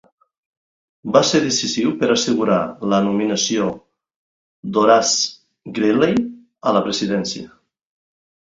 Va 1.17 1.21
ser 1.31 1.41
decisiu 1.43 1.91
per 1.99 2.09
assegurar 2.13 2.57
la 2.95 3.03
nominació 3.09 3.69
d'Horace 4.79 5.79
Greeley 5.79 6.19
a 6.73 6.77
la 6.81 6.85
presidència. 6.91 7.55